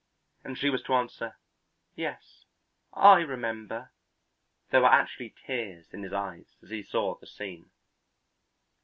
[0.43, 1.37] and she was to answer,
[1.95, 2.45] "Yes,
[2.91, 3.91] I remember."
[4.71, 7.69] There were actually tears in his eyes as he saw the scene.